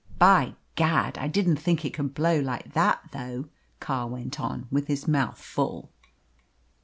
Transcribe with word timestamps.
"By 0.17 0.55
gad! 0.73 1.19
I 1.19 1.27
didn't 1.27 1.57
think 1.57 1.85
it 1.85 1.93
could 1.93 2.15
blow 2.15 2.39
like 2.39 2.73
that, 2.73 3.11
though!" 3.11 3.45
Carr 3.79 4.07
went 4.07 4.39
on, 4.39 4.67
with 4.71 4.87
his 4.87 5.07
mouth 5.07 5.37
full. 5.37 5.91